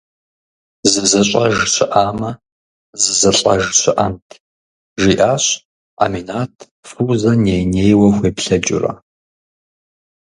«Зызыщӏэж 0.91 1.55
щыӏамэ 1.73 2.31
зызылӏэж 3.01 3.63
щыӏэнт?»- 3.79 4.27
жиӏащ 5.01 5.45
Аминат, 6.03 6.53
Фузэ 6.89 7.33
ней-нейуэ 7.43 8.07
хуеплъэкӏыурэ. 8.15 8.93